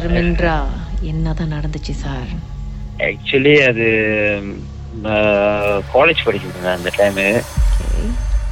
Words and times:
Sir 0.00 0.12
Myntra 0.16 0.54
என்னதான் 1.08 1.50
நடந்துச்சு 1.54 1.92
sir? 2.02 2.30
Actually 3.06 3.52
அது 3.62 3.86
காலேஜ் 5.94 6.22
படிச்சிருந்தேன் 6.26 6.76
அந்த 6.76 6.90
டைமு. 6.98 7.24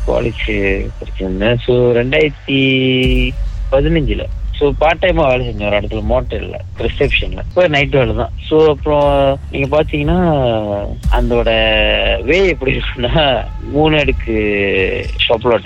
காலேஜ் 0.09 0.43
படிச்சிருந்தேன். 0.98 1.57
ஸோ 1.66 1.75
ரெண்டாயிரத்தி 1.98 2.59
பதினஞ்சுல. 3.73 4.25
ஸோ 4.59 4.66
பார்ட் 4.80 5.01
டைமா 5.03 5.29
வேலை 5.29 5.47
செஞ்சேன் 5.47 5.69
ஒரு 5.69 5.79
இடத்துல 5.80 6.03
மோட்டர்ல 6.11 6.59
ரிசப்ஷன்ல 6.87 7.45
இப்போ 7.49 7.65
நைட் 7.69 7.96
வேலை 7.96 8.17
தான். 8.17 8.35
ஸோ 8.49 8.59
அப்புறம் 8.73 9.09
நீங்க 9.53 9.69
பாத்தீங்கன்னா 9.77 10.19
அதோட 11.19 11.51
வே 12.29 12.39
எப்படி 12.55 12.75
இருக்குன்னா 12.77 13.25
மூணு 13.77 13.96
அடுக்கு 13.99 14.37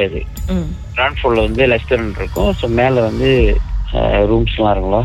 அது 0.05 0.23
ம். 0.55 0.69
கிரவுண்ட் 0.95 1.19
ஃப்ளோர்ல 1.19 1.47
வந்து 1.49 1.67
ரெஸ்டாரண்ட் 1.75 2.21
இருக்கும். 2.23 2.53
ஸோ 2.61 2.69
மேல 2.81 2.95
வந்து 3.11 3.33
ரூம்ஸ்லாம் 4.31 4.73
இருக்குங்களா 4.73 5.03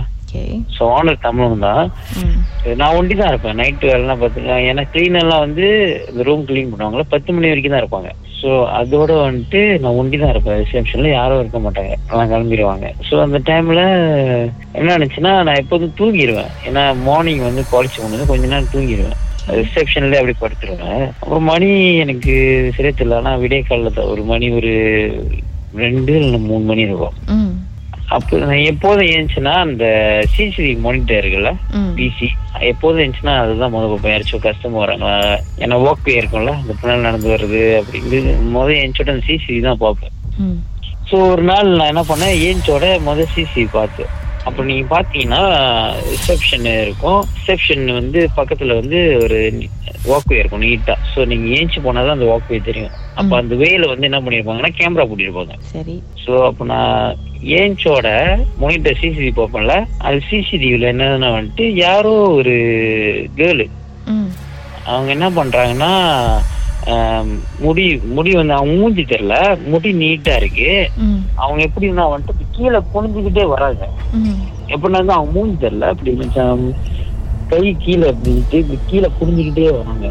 ஸோ 0.75 0.83
ஓனர் 0.95 1.25
தமிழன் 1.25 1.65
தான் 1.67 1.83
நான் 2.79 2.95
ஒண்டி 2.99 3.13
தான் 3.19 3.31
இருப்பேன் 3.31 3.59
நைட்டு 3.59 3.89
வேலைலாம் 3.89 4.21
பார்த்துக்கலாம் 4.21 4.65
ஏன்னா 4.69 4.83
கிளீனர்லாம் 4.93 5.43
வந்து 5.45 5.67
இந்த 6.09 6.23
ரூம் 6.29 6.47
க்ளீன் 6.49 6.71
பண்ணுவாங்களா 6.71 7.05
பத்து 7.13 7.33
மணி 7.35 7.51
வரைக்கும் 7.51 7.75
தான் 7.75 7.83
இருப்பாங்க. 7.83 8.09
ஸோ 8.39 8.49
அதோட 8.79 9.11
வந்துட்டு 9.25 9.61
நான் 9.83 9.97
ஒண்டி 9.99 10.17
தான் 10.23 10.33
இருப்பேன் 10.33 10.59
ரிசப்ஷனில் 10.63 11.15
யாரும் 11.17 11.39
இருக்க 11.43 11.59
மாட்டாங்க. 11.65 11.93
எல்லாம் 12.11 12.31
கிளம்பிடுவாங்க. 12.33 12.87
ஸோ 13.07 13.15
அந்த 13.25 13.39
டைமில் 13.49 13.83
என்ன 14.79 14.89
நினச்சுன்னா 14.97 15.31
நான் 15.47 15.61
எப்போதும் 15.61 15.95
தூங்கிடுவேன் 16.01 16.51
ஏன்னா 16.69 16.83
மார்னிங் 17.07 17.47
வந்து 17.47 17.63
காலேஜ் 17.73 18.01
கொண்டு 18.01 18.31
கொஞ்ச 18.33 18.51
நேரம் 18.53 18.73
தூங்கிடுவேன் 18.75 19.17
ரிசப்ஷன்லேயே 19.61 20.21
அப்படி 20.21 20.35
படுத்துருவேன். 20.39 21.03
அப்புறம் 21.19 21.49
மணி 21.51 21.69
எனக்கு 22.03 22.33
சரியா 22.77 22.93
தெரியல. 22.93 23.19
ஆனால் 23.21 23.39
விடிய 23.43 23.61
காலில் 23.69 24.09
ஒரு 24.13 24.23
மணி 24.31 24.49
ஒரு 24.59 24.73
ரெண்டு 25.83 26.13
இல்லை 26.25 26.41
மூணு 26.49 26.63
மணி 26.71 26.87
இருக்கும். 26.89 27.17
அப்போ 28.07 28.35
நான் 28.41 28.67
எப்போதும் 28.69 29.09
ஏந்துச்சுன்னா 29.13 29.53
அந்த 29.63 29.85
சிசிடிவி 30.33 30.73
மானிட்டர் 30.83 31.19
இருக்குல்ல 31.21 31.51
பிசி 31.95 32.27
எப்போதும் 32.69 32.99
இருந்துச்சுன்னா 32.99 33.33
அதுதான் 33.39 33.73
முதல் 33.73 33.89
பார்ப்பேன் 33.89 34.13
யாராச்சும் 34.13 34.43
கஸ்டமர் 34.45 34.83
வராங்களா 34.83 35.15
ஏன்னா 35.59 35.77
பே 36.05 36.13
இருக்கும்ல 36.19 36.53
அந்த 36.55 36.73
பின்னாடி 36.73 37.01
நடந்து 37.01 37.33
வருது 37.33 37.61
அப்படிங்கிறது 37.79 38.21
முதல் 38.55 38.77
ஏஞ்சிட்டு 38.77 39.13
அந்த 39.13 39.25
சிசிடிவி 39.27 39.59
தான் 39.61 39.83
பார்ப்பேன். 39.83 40.13
ஸோ 41.09 41.17
ஒரு 41.31 41.43
நாள் 41.43 41.75
நான் 41.75 41.91
என்ன 41.91 42.03
பண்ணேன் 42.09 42.37
ஏஞ்சோட 42.47 42.85
முதல் 43.01 43.31
சிசிடிவி 43.35 43.69
பார்த்தேன் 43.71 44.13
அப்போ 44.47 44.61
நீங்க 44.63 44.85
பாத்தீங்கன்னா 44.91 45.41
ரிசப்ஷன் 46.11 46.67
இருக்கும். 46.77 47.21
ரிசப்ஷன் 47.37 47.85
வந்து 47.93 48.19
பக்கத்துல 48.37 48.75
வந்து 48.79 48.99
ஒரு 49.23 49.37
வாக்வே 50.05 50.39
இருக்கும் 50.39 50.63
நீட்டா 50.63 50.95
ஸோ 51.11 51.25
நீங்க 51.27 51.47
ஏஞ்சி 51.55 51.79
போனாதான் 51.81 52.15
அந்த 52.15 52.27
வாக்வே 52.29 52.59
தெரியும். 52.63 52.93
அப்ப 53.15 53.33
அந்த 53.37 53.55
வேல 53.61 53.87
வந்து 53.87 54.07
என்ன 54.09 54.19
பண்ணிருப்பாங்கன்னா 54.19 54.71
கேமரா 54.77 55.05
போட்டிருப்பாங்க 55.05 55.55
சரி. 55.71 55.95
ஸோ 56.23 56.33
அப்போ 56.47 56.65
நான் 56.65 57.17
ஏஞ்சோட 57.57 58.07
மோனிட்டர் 58.59 58.99
சிசிடிவி 58.99 59.31
பார்ப்பேன்ல 59.33 59.75
அது 60.01 60.19
சிசிடிவில 60.29 60.91
என்னன்னா 60.93 61.31
வந்துட்டு 61.35 61.65
யாரோ 61.81 62.11
ஒரு 62.37 62.55
கேர்ளு 63.35 63.67
அவங்க 64.87 65.09
என்ன 65.13 65.27
பண்றாங்கன்னா 65.35 65.91
ஆம், 66.19 66.43
முடி 67.63 67.85
முடி 68.15 68.31
வந்து 68.39 68.53
அவங்க 68.57 68.73
மூஞ்சி 68.81 69.03
தெரியல. 69.09 69.35
முடி 69.71 69.89
நீட்டா 70.03 70.35
இருக்கு. 70.41 70.69
அவங்க 71.43 71.59
எப்படின்னா 71.67 72.05
வந்துட்டு 72.13 72.45
கீழே 72.55 72.79
குனிஞ்சுக்கிட்டே 72.93 73.45
வராங்க. 73.53 73.83
எப்படின்னா 74.73 75.15
அவங்க 75.17 75.33
மூஞ்சி 75.37 75.57
தெரியல. 75.65 75.89
அப்படி 75.93 76.11
கை 77.51 77.67
கீழே 77.83 78.07
இப்படி 78.07 78.77
கீழே 78.89 79.09
குனிஞ்சுக்கிட்டே 79.19 79.67
வராங்க. 79.79 80.07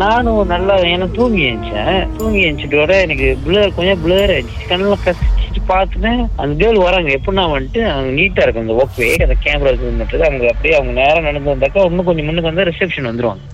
நானும் 0.00 0.50
நல்லா 0.52 0.74
எனக்கு 0.92 1.16
தூங்கி 1.18 1.40
எழுந்தேன் 1.48 2.12
தூங்கி 2.18 2.40
எழுந்துட்டோட 2.46 2.92
எனக்கு 3.06 3.26
பிளர் 3.46 3.74
கொஞ்சம் 3.78 4.02
பிளர் 4.04 4.32
ஆயிடுச்சு. 4.34 4.68
கண்ணில் 4.68 5.04
கசிச்சுட்டு 5.06 5.60
பார்த்துட்டேன் 5.68 6.22
அந்த 6.42 6.52
கேர்ள் 6.60 6.84
வராங்க. 6.86 7.10
எப்படின்னா 7.18 7.44
வந்துட்டு 7.54 7.80
அவங்க 7.94 8.12
நீட்டா 8.20 8.44
இருக்கும் 8.44 8.64
அந்த 8.66 8.76
ஒர்க் 8.82 9.00
வே 9.02 9.10
அந்த 9.26 9.36
கேமரா 9.44 9.72
மட்டும் 9.98 10.26
அவங்க 10.28 10.46
அப்படியே 10.52 10.76
அவங்க 10.78 10.94
நேரம் 11.00 11.28
நடந்து 11.28 11.52
வந்தாக்கா 11.54 11.84
இன்னும் 11.90 12.08
கொஞ்சம் 12.10 12.28
முன்னுக்கு 12.28 12.50
வந்தா 12.50 12.68
ரிசப்ஷன் 12.70 13.10
வந்துருவாங்க. 13.10 13.44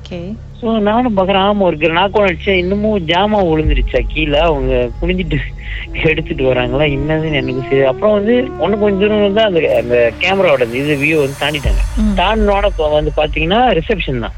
ஸோ 0.61 0.69
நானும் 0.87 1.17
பார்க்குறேன் 1.17 1.45
ஆமா 1.49 1.67
ஒரு 1.67 1.77
கூட 2.09 2.23
நினைச்சேன் 2.27 2.61
இன்னமும் 2.61 3.05
ஜாமா 3.11 3.41
விழுந்துருச்சா 3.49 4.01
கீழே? 4.13 4.39
அவங்க 4.49 4.73
குனிஞ்சிட்டு 5.01 5.39
எடுத்துட்டு 6.03 6.45
வராங்களா 6.49 6.85
என்னதுன்னு 6.95 7.41
எனக்கு 7.41 7.63
சரி 7.69 7.83
அப்புறம் 7.83 8.15
வந்து 8.17 8.35
ஒண்ணு 8.63 8.81
கொஞ்சம் 8.81 9.03
தூரம் 9.03 9.25
வந்து 9.27 9.43
அந்த 9.45 9.61
அந்த 9.81 9.97
கேமராவோட 10.23 10.67
இது 10.81 10.97
வியூ 11.03 11.19
வந்து 11.21 11.41
தாண்டிட்டாங்க. 11.43 11.83
தாண்டினோட 12.21 12.67
வந்து 12.97 13.13
பாத்தீங்கன்னா 13.21 13.61
ரிசப்ஷன் 13.79 14.25
தான். 14.27 14.37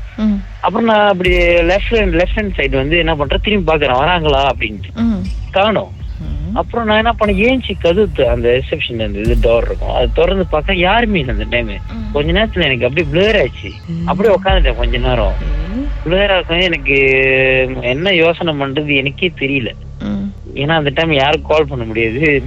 அப்புறம் 0.63 0.89
நான் 0.91 1.09
அப்படி 1.09 1.33
left 1.71 1.95
hand 1.99 2.19
left 2.21 2.39
hand 2.39 2.57
side 2.59 2.75
வந்து 2.77 2.99
என்ன 2.99 3.15
பண்றேன் 3.17 3.45
திரும்பி 3.47 3.69
பாக்குறேன் 3.71 4.01
வராங்களா 4.03 4.43
அப்படின்ட்டு. 4.53 4.93
காணோம். 5.51 5.93
அப்புறம் 6.53 6.87
நான் 6.87 6.97
என்ன 6.97 7.15
பண்ணேன் 7.19 7.43
ஏஞ்சி 7.47 7.81
கதவு 7.81 8.29
அந்த 8.29 8.61
ரிசப்ஷன் 8.61 9.05
அந்த 9.05 9.19
இது 9.19 9.37
டோர் 9.43 9.65
இருக்கும். 9.65 9.95
அது 9.95 10.13
திறந்து 10.13 10.47
பார்க்க 10.47 10.75
யாருமே 10.75 11.25
அந்த 11.29 11.47
டைம். 11.51 11.71
கொஞ்ச 12.13 12.33
நேரத்துல 12.33 12.63
எனக்கு 12.63 12.87
அப்படியே 12.87 13.13
பிளர் 13.13 13.41
ஆச்சு 13.41 13.71
அப்படியே 14.05 14.35
உட்காந்துட்டேன் 14.35 14.77
கொஞ்ச 14.77 14.99
நேரம். 14.99 15.33
பிளர் 16.07 16.33
ஆகும் 16.33 16.61
எனக்கு 16.61 16.97
என்ன 17.83 18.15
யோசனை 18.15 18.55
பண்றது 18.61 18.97
எனக்கே 18.97 19.33
தெரியல. 19.39 19.73
ஏன்னா 20.55 20.69
அந்த 20.69 20.91
டைம் 20.95 21.13
யாரும் 21.13 21.43
கால் 21.43 21.67
பண்ண 21.67 21.85
முடியாது. 21.85 22.43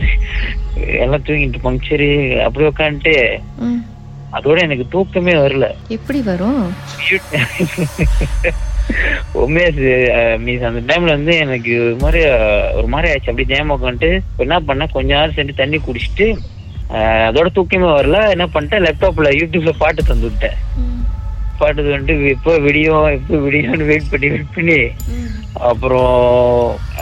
எல்லாம் 0.88 1.24
தூங்கிட்டு 1.24 1.60
பங்க்சரு 1.64 2.10
அப்படியே 2.42 2.72
உட்காந்துட்டு. 2.72 3.16
அதோட 4.34 4.60
எனக்கு 4.60 4.86
தூக்கமே 4.90 5.34
வரல. 5.34 5.72
எப்படி 5.88 6.22
வரும்? 6.22 6.74
உண்மையா 9.42 9.70
மீஸ் 10.46 10.68
அந்த 10.70 10.82
டைம்ல 10.90 11.16
வந்து 11.18 11.34
எனக்கு 11.46 11.72
ஒரு 11.86 11.96
மாதிரி 12.04 12.20
ஒரு 12.80 12.88
மாதிரி 12.94 13.12
ஆச்சு 13.12 13.30
அப்படியே 13.32 13.50
ஜெயம் 13.52 13.74
உட்காந்துட்டு 13.76 14.10
என்ன 14.46 14.60
பண்ணேன்? 14.70 14.94
கொஞ்ச 14.96 15.10
நேரம் 15.16 15.38
சென்று 15.38 15.62
தண்ணி 15.62 15.80
குடிச்சிட்டு 15.88 16.28
அதோட 17.28 17.48
தூக்கமே 17.58 17.88
வரல. 17.98 18.18
என்ன 18.36 18.46
பண்ணிட்டேன்? 18.54 18.84
லேப்டாப்ல 18.86 19.30
யூடியூப்ல 19.40 19.74
பாட்டு 19.84 20.10
தந்து 20.10 20.28
விட்டேன். 20.30 20.58
பாட்டு 21.60 21.82
வந்துட்டு 21.88 22.30
எப்போ 22.36 22.52
விடியும் 22.66 23.08
எப்போ 23.18 23.36
விடியும்னு 23.46 23.90
வெயிட் 23.92 24.12
பண்ணி 24.12 24.30
வெயிட் 24.34 24.56
பண்ணி 24.56 24.78
அப்புறம் 25.70 26.16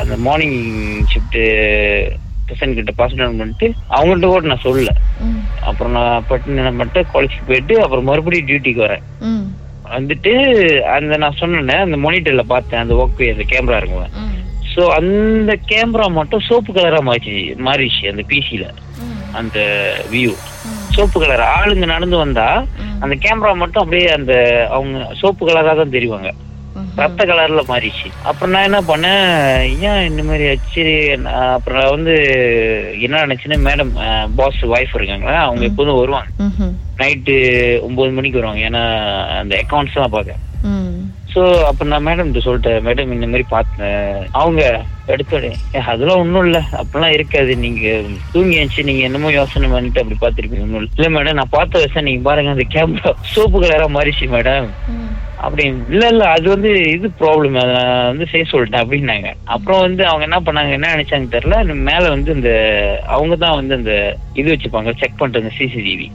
அந்த 0.02 0.16
மார்னிங் 0.25 0.59
ஷிஃப்ட் 1.12 1.40
பர்சன் 2.48 2.75
கிட்ட 2.78 2.92
பாஸ் 3.00 3.18
டவுன் 3.19 3.40
பண்ணிட்டு 3.42 3.68
அவங்கள்ட்ட 3.98 4.30
கூட 4.31 4.50
நான் 4.52 4.66
சொல்லல. 4.66 4.94
அப்புறம் 5.69 5.94
நான் 5.98 6.25
பட்டு 6.30 6.58
என்ன 6.62 6.72
பண்ணிட்டு 6.80 7.02
காலேஜுக்கு 7.13 7.50
போயிட்டு 7.50 7.75
அப்புறம் 7.84 8.08
மறுபடியும் 8.12 8.50
டியூட்டிக்கு 8.50 8.86
வரேன். 8.88 9.06
வந்துட்டு 9.91 10.34
அந்த 10.96 11.13
நான் 11.18 11.40
சொன்னேன் 11.40 11.84
அந்த 11.84 11.97
மானிட்டர்ல 11.97 12.44
பார்த்தேன் 12.50 12.81
அந்த 12.81 12.96
ஒர்க் 12.96 13.24
அந்த 13.29 13.46
கேமரா 13.52 13.79
இருக்குங்க 13.79 14.07
ஸோ 14.74 14.84
அந்த 14.97 15.52
கேமரா 15.69 16.06
மட்டும் 16.13 16.46
சோப்பு 16.46 16.72
கலரா 16.74 17.00
மாறிச்சு 17.03 17.34
மாறிடுச்சு 17.62 18.06
அந்த 18.12 18.24
பிசில 18.30 18.66
ம். 19.01 19.18
அந்த 19.34 19.57
வியூ 20.12 20.34
சோப்பு 20.96 21.18
கலர் 21.19 21.44
ஆளுங்க 21.51 21.85
நடந்து 21.88 22.18
வந்தா 22.18 22.47
அந்த 23.03 23.16
கேமரா 23.24 23.51
மட்டும் 23.59 23.84
அப்படியே 23.84 24.07
அந்த 24.16 24.34
அவங்க 24.72 24.97
சோப்பு 25.22 25.44
கலரா 25.46 25.74
தான் 25.75 25.96
தெரிவாங்க. 25.96 26.30
ரத்த 26.96 27.26
கலர்ல 27.26 27.62
மாறிடுச்சு 27.68 28.09
அப்புறம் 28.24 28.52
நான் 28.52 28.64
என்ன 28.64 28.82
பண்ணேன் 28.82 29.26
ஏன் 29.82 30.06
இந்த 30.06 30.24
மாதிரி 30.24 30.50
ஆச்சு? 30.50 30.86
அப்புறம் 31.50 31.82
நான் 31.82 31.90
வந்து 31.90 32.14
என்ன 33.02 33.26
நினைச்சுன்னா 33.26 33.58
மேடம் 33.62 33.92
பாஸ் 34.36 34.66
ஒய்ஃப் 34.66 34.96
இருக்காங்களா 34.96 35.40
அவங்க 35.42 35.66
எப்போதும் 35.66 35.98
வருவாங்க. 35.98 36.30
நைட்டு 36.98 37.36
ஒன்பது 37.81 38.12
மணிக்கு 38.12 38.40
வருவாங்க. 38.40 38.68
ஏன்னா 38.70 38.84
அந்த 39.40 39.64
அக்கௌண்ட்ஸ் 39.64 40.12
பார்க்க. 40.12 40.38
ம். 40.64 40.98
ஸோ 41.34 41.42
அப்ப 41.62 41.86
நான் 41.86 42.08
மேடம் 42.08 42.34
சொல்லிட்டேன் 42.46 42.81
மேடம் 42.81 43.12
இந்த 43.12 43.28
மாதிரி 43.28 43.44
பார்த்தேன் 43.50 44.02
அவங்க 44.31 44.62
எடுத்தோடே 45.08 45.52
"ஏ, 45.76 45.80
அதெல்லாம் 45.86 46.20
ஒன்றும் 46.20 46.46
இல்லை. 46.46 46.62
அப்படிலாம் 46.72 47.10
இருக்காது. 47.10 47.58
நீங்க 47.58 47.86
தூங்கி 48.31 48.58
எழுந்துச்சு 48.58 48.84
நீங்க 48.84 49.02
என்னமோ 49.02 49.31
யோசனை 49.31 49.70
பண்ணிட்டு 49.70 50.02
அப்படி 50.02 50.20
பார்த்துருப்பீங்க. 50.20 50.62
ஒன்றும் 50.62 50.90
இல்லை. 50.90 51.10
மேடம் 51.16 51.34
நான் 51.34 51.50
பார்த்த 51.50 51.80
விஷயம் 51.80 52.04
நீங்க 52.04 52.22
பாருங்க. 52.22 52.50
அந்த 52.50 52.66
கேமரா 52.70 53.14
சோப்பு 53.34 53.62
கலரா 53.62 53.88
மாறிச்சு 53.90 54.28
மேடம் 54.30 54.70
அப்படி 55.46 55.63
இல்ல 55.94 56.03
இல்ல 56.13 56.24
அது 56.35 56.47
வந்து 56.53 56.72
இது 56.96 57.07
ப்ராப்ளம் 57.22 57.56
அதை 57.62 57.74
நான் 57.79 58.09
வந்து 58.12 58.25
செய்ய 58.31 58.46
சொல்லிட்டேன் 58.52 58.84
அப்படின்னாங்க. 58.84 59.29
அப்புறம் 59.56 59.84
வந்து 59.85 60.03
அவங்க 60.09 60.24
என்ன 60.28 60.39
பண்ணாங்க 60.48 60.77
என்ன 60.77 60.92
நினைச்சாங்க 60.95 61.30
தெரியல. 61.36 61.75
மேல 61.89 62.04
வந்து 62.16 62.31
இந்த 62.38 62.51
அவங்க 63.16 63.36
தான் 63.44 63.57
வந்து 63.60 63.75
அந்த 63.80 63.94
இது 64.42 64.48
வச்சுப்பாங்க 64.54 64.94
செக் 65.01 65.21
பண்றது 65.24 65.51
சிசிடிவி 65.60 66.10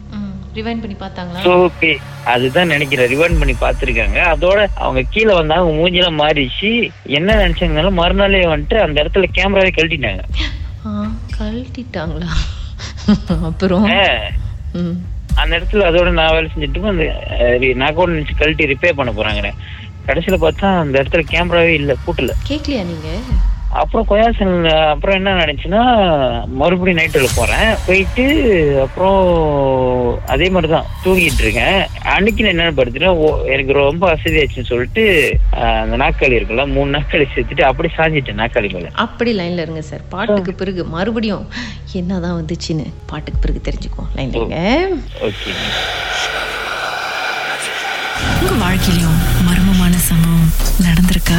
ரிவைண்ட் 0.58 0.82
பண்ணி 0.82 0.94
பார்த்தாங்களா? 1.00 1.40
ஸோ 1.46 1.50
ஓகே 1.64 1.90
அதுதான் 2.34 2.72
நினைக்கிறேன். 2.74 3.10
ரிவர்ன் 3.14 3.40
பண்ணி 3.40 3.54
பார்த்துருக்காங்க. 3.64 4.18
அதோட 4.34 4.60
அவங்க 4.84 5.00
கீழே 5.14 5.32
வந்தாங்க 5.38 5.74
மூஞ்சிலாம் 5.78 6.20
மாறிச்சு 6.22 6.70
என்ன 7.18 7.36
நினைச்சாங்கனாலும் 7.42 7.98
மறுநாளே 8.00 8.40
வந்துட்டு 8.52 8.78
அந்த 8.84 8.96
இடத்துல 9.02 9.28
கேமராவே 9.38 9.72
கழட்டிட்டாங்க. 9.78 10.22
கழட்டிட்டாங்களா? 11.38 12.30
அப்புறம்? 13.50 13.86
அந்த 15.46 15.58
இடத்துல 15.58 15.88
அதோட 15.88 16.10
நான் 16.12 16.34
வேலை 16.34 16.48
செஞ்சுட்டு 16.50 16.88
அந்த 16.88 17.04
அஹ், 17.36 17.58
நினைச்சு 18.12 18.34
கழட்டி 18.36 18.70
ரிப்பேர் 18.70 18.98
பண்ண 18.98 19.12
போறாங்க 19.12 19.52
கடைசியில 20.06 20.36
பார்த்தா 20.40 20.68
அந்த 20.80 20.96
இடத்துல 21.00 21.24
கேமராவே 21.30 21.74
இல்ல 21.74 21.92
கூட்டல 22.02 22.32
கேட்கலையா 22.48 22.84
நீங்க? 22.84 23.08
அப்புறம் 23.76 24.06
கொயாசன் 24.06 24.54
அப்புறம் 24.86 25.16
என்ன 25.16 25.34
நடந்துச்சுன்னா 25.34 25.82
மறுபடியும் 26.54 26.98
நைட்டுல 26.98 27.28
போறேன். 27.34 27.76
போயிட்டு 27.86 28.24
அப்புறம் 28.82 29.20
அதே 30.26 30.48
மாதிரி 30.48 30.72
தான் 30.72 30.86
தூங்கிட்டு 31.04 31.40
இருக்கேன். 31.40 31.78
அன்னைக்கு 32.06 32.42
நான் 32.42 32.54
என்ன 32.56 32.70
படுத்துட்டேன் 32.72 33.16
ஓ- 33.18 33.46
எனக்கு 33.46 33.72
ரொம்ப 33.72 34.06
வசதி 34.06 34.36
ஆச்சுன்னு 34.36 34.64
சொல்லிட்டு 34.64 35.04
அந்த 35.76 35.96
நாற்காலி 35.96 36.38
இருக்குல்ல 36.38 36.72
மூணு 36.72 36.98
நாற்காலி 36.98 37.26
சேர்த்துட்டு 37.34 37.62
அப்படி 37.62 37.90
சாஞ்சிட்டேன் 37.96 38.40
நாற்காலி 38.40 38.72
மேல. 38.72 38.90
அப்படி 38.96 39.38
லைன்ல 39.38 39.60
இருங்க 39.60 39.82
சார் 39.82 40.08
பாட்டுக்கு 40.08 40.54
பிறகு 40.54 40.84
மறுபடியும் 40.84 41.46
என்னதான் 41.92 42.38
வந்துச்சுன்னு 42.40 42.86
பாட்டுக்கு 43.06 43.40
பிறகு 43.40 43.60
தெரிஞ்சுக்குவோம். 43.64 44.10
லைன்ல 44.16 44.36
இருங்க. 44.36 44.58
ஓகே. 45.20 45.52
உங்க 48.40 48.64
வாழ்க்கையிலும் 48.64 49.18
மர்மமான 49.46 49.92
சம்பவம் 50.02 50.50
நடந்திருக்கா? 50.82 51.38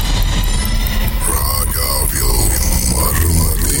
Armadilha. 3.01 3.71